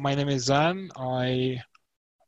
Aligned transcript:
my 0.00 0.14
name 0.14 0.30
is 0.30 0.44
Zan. 0.44 0.88
I 0.96 1.60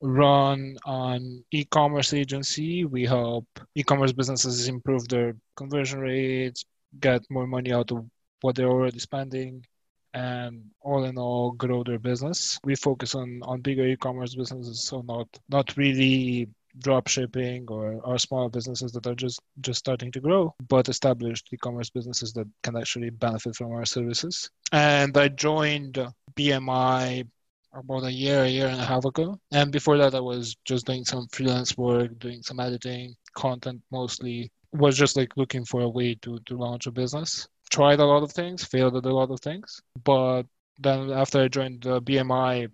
run 0.03 0.77
an 0.85 1.43
e-commerce 1.53 2.13
agency. 2.13 2.85
We 2.85 3.07
help 3.07 3.47
e-commerce 3.75 4.13
businesses 4.13 4.69
improve 4.69 5.09
their 5.09 5.35
conversion 5.57 6.01
rates, 6.01 6.65
get 7.01 7.23
more 7.31 7.47
money 7.47 7.73
out 7.73 7.91
of 7.91 8.05
what 8.43 8.57
they're 8.57 8.69
already 8.69 8.99
spending, 8.99 9.65
and 10.13 10.65
all 10.83 11.05
in 11.05 11.17
all 11.17 11.53
grow 11.53 11.83
their 11.83 11.99
business. 11.99 12.59
We 12.63 12.75
focus 12.75 13.15
on 13.15 13.41
on 13.45 13.63
bigger 13.63 13.87
e-commerce 13.87 14.35
businesses, 14.35 14.85
so 14.85 15.01
not 15.03 15.29
not 15.49 15.75
really 15.79 16.49
drop 16.79 17.07
shipping 17.07 17.67
or, 17.69 18.01
or 18.03 18.19
small 18.19 18.49
businesses 18.49 18.93
that 18.93 19.07
are 19.07 19.15
just 19.15 19.41
just 19.61 19.79
starting 19.79 20.11
to 20.11 20.21
grow 20.21 20.55
but 20.69 20.89
established 20.89 21.47
e-commerce 21.53 21.91
businesses 21.91 22.33
that 22.33 22.49
can 22.63 22.79
actually 22.79 23.11
benefit 23.11 23.55
from 23.55 23.73
our 23.73 23.85
services 23.85 24.49
and 24.73 25.15
i 25.19 25.29
joined 25.29 25.99
bmi 26.35 27.27
about 27.73 28.05
a 28.05 28.13
year 28.13 28.45
a 28.45 28.49
year 28.49 28.67
and 28.67 28.81
a 28.81 28.85
half 28.85 29.05
ago. 29.05 29.39
And 29.51 29.73
before 29.73 29.99
that 29.99 30.15
i 30.15 30.21
was 30.21 30.57
just 30.65 30.87
doing 30.87 31.05
some 31.05 31.27
freelance 31.33 31.77
work 31.77 32.19
doing 32.19 32.43
some 32.43 32.61
editing 32.61 33.15
content 33.35 33.83
mostly. 33.91 34.51
Was 34.73 34.97
just 34.97 35.17
like 35.17 35.37
looking 35.37 35.65
for 35.67 35.83
a 35.83 35.89
way 35.89 36.15
to 36.23 36.39
to 36.47 36.57
launch 36.57 36.87
a 36.87 36.91
business. 36.91 37.47
Tried 37.71 38.01
a 38.01 38.05
lot 38.05 38.23
of 38.23 38.33
things 38.33 38.65
failed 38.65 38.97
at 38.97 39.05
a 39.05 39.15
lot 39.15 39.31
of 39.31 39.41
things. 39.41 39.81
But 40.05 40.45
then 40.79 41.11
after 41.11 41.43
i 41.43 41.49
joined 41.49 41.83
the 41.83 42.01
bmi 42.01 42.69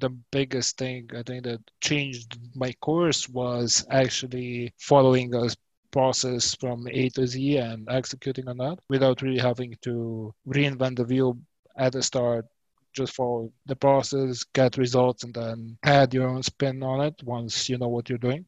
the 0.00 0.10
biggest 0.30 0.76
thing 0.76 1.08
I 1.14 1.22
think 1.22 1.44
that 1.44 1.60
changed 1.80 2.38
my 2.54 2.72
course 2.80 3.28
was 3.28 3.86
actually 3.90 4.74
following 4.78 5.34
a 5.34 5.48
process 5.90 6.54
from 6.54 6.86
A 6.88 7.08
to 7.10 7.26
Z 7.26 7.56
and 7.56 7.88
executing 7.88 8.48
on 8.48 8.58
that 8.58 8.78
without 8.88 9.22
really 9.22 9.38
having 9.38 9.74
to 9.82 10.34
reinvent 10.46 10.96
the 10.96 11.04
wheel 11.04 11.38
at 11.76 11.92
the 11.92 12.02
start. 12.02 12.46
Just 12.98 13.14
follow 13.16 13.52
the 13.66 13.76
process, 13.76 14.44
get 14.54 14.78
results, 14.78 15.24
and 15.24 15.34
then 15.34 15.78
add 15.84 16.14
your 16.14 16.28
own 16.28 16.42
spin 16.42 16.82
on 16.82 17.00
it 17.06 17.14
once 17.24 17.68
you 17.68 17.78
know 17.78 17.88
what 17.88 18.08
you're 18.08 18.18
doing. 18.28 18.46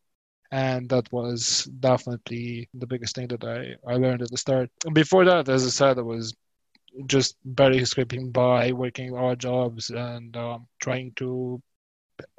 And 0.53 0.89
that 0.91 1.13
was 1.13 1.65
definitely 1.81 2.69
the 2.75 2.87
biggest 2.87 3.17
thing 3.17 3.29
that 3.29 3.45
I, 3.45 3.77
I 3.93 3.97
learned 3.97 4.23
at 4.23 4.31
the 4.31 4.39
start. 4.39 4.71
Before 4.93 5.25
that, 5.25 5.49
as 5.49 5.67
I 5.67 5.71
said, 5.71 5.99
I 5.99 6.03
was 6.03 6.35
just 7.07 7.37
barely 7.45 7.85
scraping 7.85 8.31
by, 8.33 8.73
working 8.73 9.17
odd 9.17 9.41
jobs, 9.41 9.91
and 9.91 10.37
um, 10.37 10.67
trying 10.81 11.13
to 11.17 11.63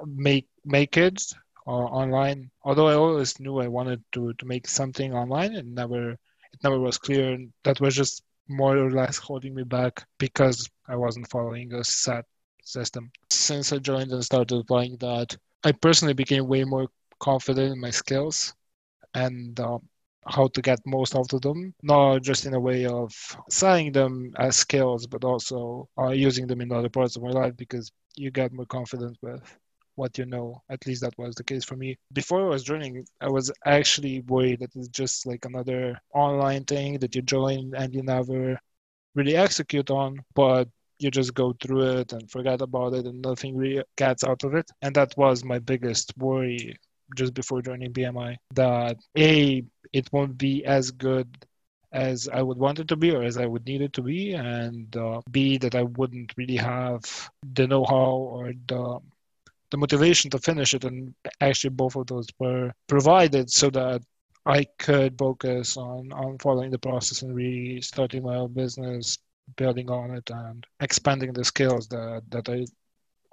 make 0.06 0.48
make 0.66 0.98
it 0.98 1.22
uh, 1.68 1.72
online. 1.72 2.50
Although 2.64 2.88
I 2.88 2.96
always 2.96 3.40
knew 3.40 3.60
I 3.60 3.68
wanted 3.68 4.04
to 4.14 4.34
to 4.34 4.46
make 4.46 4.68
something 4.68 5.14
online, 5.14 5.54
it 5.54 5.66
never 5.66 6.12
it 6.12 6.60
never 6.64 6.80
was 6.80 6.98
clear. 6.98 7.34
And 7.34 7.52
that 7.64 7.80
was 7.82 7.96
just 7.96 8.24
more 8.50 8.78
or 8.78 8.92
less 8.92 9.18
holding 9.18 9.56
me 9.56 9.64
back 9.64 10.04
because 10.20 10.70
I 10.92 10.96
wasn't 10.96 11.30
following 11.30 11.74
a 11.74 11.84
set 11.86 12.26
system. 12.64 13.12
Since 13.30 13.72
I 13.72 13.78
joined 13.78 14.12
and 14.12 14.24
started 14.24 14.58
applying 14.60 14.98
that, 14.98 15.38
I 15.64 15.72
personally 15.72 16.14
became 16.14 16.48
way 16.48 16.66
more 16.66 16.88
confident 17.20 17.74
in 17.74 17.80
my 17.80 17.92
skills 17.92 18.54
and 19.14 19.58
um, 19.60 19.82
how 20.28 20.48
to 20.50 20.62
get 20.62 20.80
most 20.86 21.16
out 21.16 21.32
of 21.34 21.42
them, 21.42 21.74
not 21.82 22.22
just 22.24 22.46
in 22.46 22.54
a 22.54 22.60
way 22.60 22.86
of 22.86 23.14
selling 23.50 23.94
them 23.94 24.34
as 24.38 24.58
skills, 24.58 25.08
but 25.08 25.24
also 25.24 25.88
uh, 25.98 26.10
using 26.10 26.46
them 26.46 26.60
in 26.62 26.72
other 26.74 26.90
parts 26.90 27.16
of 27.16 27.24
my 27.24 27.30
life 27.32 27.56
because 27.56 27.92
you 28.18 28.30
get 28.30 28.52
more 28.52 28.66
confident 28.66 29.18
with 29.22 29.42
what 29.96 30.18
you 30.18 30.26
know. 30.26 30.62
At 30.70 30.86
least 30.86 31.02
that 31.04 31.18
was 31.18 31.36
the 31.36 31.44
case 31.44 31.64
for 31.64 31.78
me. 31.78 31.98
Before 32.12 32.46
I 32.46 32.50
was 32.50 32.64
joining, 32.64 33.06
I 33.22 33.30
was 33.30 33.50
actually 33.66 34.22
worried 34.28 34.60
that 34.60 34.76
it's 34.76 34.90
just 34.90 35.26
like 35.26 35.46
another 35.46 35.98
online 36.14 36.66
thing 36.66 37.00
that 37.00 37.16
you 37.16 37.22
join 37.22 37.74
and 37.76 37.94
you 37.96 38.04
never 38.04 38.60
really 39.16 39.36
execute 39.36 39.90
on, 39.90 40.20
but 40.36 40.68
you 41.02 41.12
just 41.12 41.34
go 41.34 41.54
through 41.62 42.00
it 42.00 42.14
and 42.14 42.30
forget 42.30 42.62
about 42.62 42.94
it 42.94 43.06
and 43.06 43.22
nothing 43.22 43.58
really 43.58 43.84
gets 43.98 44.24
out 44.24 44.44
of 44.44 44.54
it. 44.54 44.70
And 44.82 44.96
that 44.96 45.16
was 45.18 45.44
my 45.44 45.60
biggest 45.60 46.14
worry 46.18 46.78
just 47.16 47.34
before 47.34 47.62
joining 47.62 47.92
BMI 47.92 48.38
that 48.54 48.98
A, 49.18 49.64
it 49.92 50.10
won't 50.14 50.38
be 50.38 50.64
as 50.66 50.92
good 50.92 51.28
as 51.92 52.30
I 52.30 52.42
would 52.42 52.58
want 52.58 52.80
it 52.80 52.88
to 52.90 52.96
be 52.96 53.12
or 53.12 53.24
as 53.24 53.38
I 53.38 53.46
would 53.46 53.66
need 53.66 53.82
it 53.82 53.94
to 53.94 54.02
be, 54.02 54.34
and 54.34 54.96
uh, 54.96 55.22
B, 55.30 55.58
that 55.58 55.76
I 55.76 55.84
wouldn't 55.84 56.34
really 56.38 56.56
have 56.56 57.02
the 57.54 57.68
know 57.68 57.84
how 57.84 58.12
or 58.12 58.54
the 58.68 59.00
the 59.72 59.78
motivation 59.78 60.30
to 60.32 60.38
finish 60.38 60.74
it. 60.74 60.84
And 60.84 61.14
actually, 61.40 61.72
both 61.72 61.96
of 61.96 62.08
those 62.08 62.28
were 62.40 62.72
provided 62.88 63.50
so 63.50 63.70
that 63.72 64.02
I 64.46 64.66
could 64.80 65.18
focus 65.18 65.78
on, 65.78 66.12
on 66.12 66.38
following 66.40 66.72
the 66.72 66.80
process 66.80 67.22
and 67.22 67.36
really 67.36 67.82
starting 67.82 68.24
my 68.24 68.36
own 68.36 68.54
business, 68.54 69.18
building 69.56 69.90
on 69.90 70.12
it, 70.12 70.30
and 70.30 70.66
expanding 70.80 71.34
the 71.34 71.46
skills 71.46 71.88
that, 71.88 72.24
that 72.30 72.50
I 72.50 72.66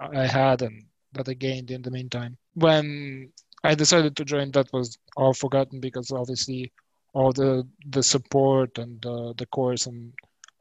I 0.00 0.26
had 0.26 0.62
and 0.62 0.84
that 1.12 1.28
I 1.28 1.34
gained 1.34 1.70
in 1.70 1.82
the 1.82 1.90
meantime. 1.90 2.36
When 2.54 3.32
I 3.64 3.74
decided 3.74 4.16
to 4.16 4.24
join, 4.24 4.50
that 4.52 4.72
was 4.72 4.96
all 5.16 5.34
forgotten 5.34 5.80
because 5.80 6.10
obviously 6.10 6.72
all 7.14 7.32
the 7.32 7.66
the 7.88 8.02
support 8.02 8.78
and 8.78 9.00
the, 9.02 9.34
the 9.36 9.46
course 9.46 9.86
and 9.86 10.12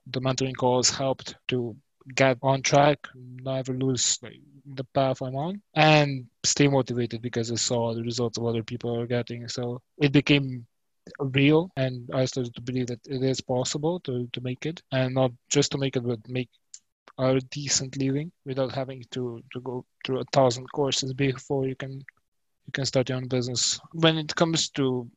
the 0.07 0.21
mentoring 0.21 0.55
calls 0.55 0.89
helped 0.89 1.35
to 1.49 1.75
get 2.15 2.37
on 2.41 2.61
track, 2.61 2.99
never 3.15 3.73
lose 3.73 4.17
like, 4.21 4.39
the 4.65 4.85
path 4.85 5.21
I'm 5.21 5.35
on, 5.35 5.61
and 5.75 6.25
stay 6.43 6.67
motivated 6.67 7.21
because 7.21 7.51
I 7.51 7.55
saw 7.55 7.93
the 7.93 8.03
results 8.03 8.37
of 8.37 8.45
other 8.45 8.63
people 8.63 8.97
are 8.99 9.07
getting. 9.07 9.47
So 9.49 9.81
it 9.97 10.11
became 10.13 10.65
real, 11.19 11.71
and 11.75 12.09
I 12.13 12.25
started 12.25 12.55
to 12.55 12.61
believe 12.61 12.87
that 12.87 13.05
it 13.07 13.23
is 13.23 13.41
possible 13.41 13.99
to, 14.01 14.27
to 14.33 14.41
make 14.41 14.65
it, 14.65 14.81
and 14.91 15.13
not 15.15 15.31
just 15.49 15.71
to 15.71 15.77
make 15.77 15.95
it, 15.95 16.03
but 16.05 16.19
make 16.27 16.49
a 17.17 17.39
decent 17.51 17.97
living 17.97 18.31
without 18.45 18.73
having 18.73 19.03
to, 19.11 19.41
to 19.53 19.61
go 19.61 19.85
through 20.05 20.19
a 20.19 20.25
thousand 20.31 20.67
courses 20.71 21.13
before 21.13 21.67
you 21.67 21.75
can 21.75 21.91
you 21.91 22.71
can 22.73 22.85
start 22.85 23.09
your 23.09 23.17
own 23.17 23.27
business. 23.27 23.79
When 23.93 24.17
it 24.17 24.35
comes 24.35 24.69
to 24.71 25.09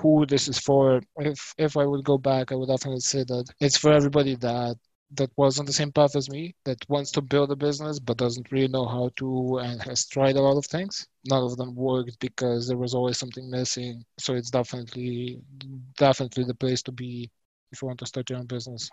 who 0.00 0.26
this 0.26 0.48
is 0.48 0.58
for, 0.58 1.00
if 1.16 1.54
if 1.58 1.76
I 1.76 1.86
would 1.86 2.04
go 2.04 2.18
back, 2.18 2.52
I 2.52 2.54
would 2.54 2.68
definitely 2.68 3.00
say 3.00 3.24
that 3.24 3.46
it's 3.60 3.76
for 3.76 3.92
everybody 3.92 4.36
that 4.36 4.76
that 5.14 5.30
was 5.36 5.58
on 5.58 5.66
the 5.66 5.72
same 5.72 5.92
path 5.92 6.16
as 6.16 6.28
me, 6.30 6.54
that 6.64 6.78
wants 6.88 7.10
to 7.12 7.22
build 7.22 7.50
a 7.52 7.56
business 7.56 7.98
but 7.98 8.16
doesn't 8.18 8.50
really 8.52 8.68
know 8.68 8.86
how 8.86 9.10
to 9.16 9.58
and 9.58 9.82
has 9.82 10.06
tried 10.06 10.36
a 10.36 10.42
lot 10.42 10.56
of 10.56 10.66
things. 10.66 11.06
None 11.28 11.42
of 11.44 11.56
them 11.56 11.74
worked 11.74 12.18
because 12.20 12.66
there 12.68 12.76
was 12.78 12.94
always 12.94 13.18
something 13.18 13.50
missing. 13.50 14.04
So 14.18 14.34
it's 14.34 14.50
definitely 14.50 15.40
definitely 15.96 16.44
the 16.44 16.54
place 16.54 16.82
to 16.84 16.92
be 16.92 17.30
if 17.72 17.82
you 17.82 17.88
want 17.88 18.00
to 18.00 18.06
start 18.06 18.30
your 18.30 18.38
own 18.38 18.46
business. 18.46 18.90